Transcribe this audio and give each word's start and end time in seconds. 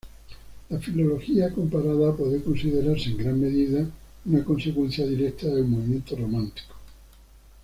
La 0.69 0.79
filología 0.79 1.53
comparada 1.53 2.15
puede 2.15 2.41
considerarse 2.41 3.11
en 3.11 3.17
gran 3.17 3.39
medida 3.39 3.85
una 4.25 4.43
consecuencia 4.43 5.05
directa 5.05 5.45
del 5.45 5.65
movimiento 5.67 6.15
romántico. 6.15 6.73